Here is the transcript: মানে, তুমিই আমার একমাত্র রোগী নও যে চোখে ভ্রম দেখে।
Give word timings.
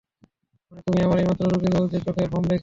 মানে, 0.71 0.81
তুমিই 0.85 1.05
আমার 1.05 1.17
একমাত্র 1.19 1.43
রোগী 1.45 1.69
নও 1.69 1.85
যে 1.87 1.99
চোখে 2.05 2.23
ভ্রম 2.27 2.43
দেখে। 2.43 2.59